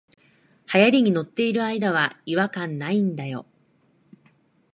[0.65, 3.45] 流行に乗ってる間は違和感ないんだよ